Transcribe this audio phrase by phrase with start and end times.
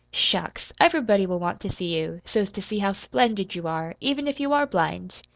[0.11, 0.73] "Shucks!
[0.81, 4.39] Everybody will want to see you, so's to see how splendid you are, even if
[4.39, 5.21] you are blind.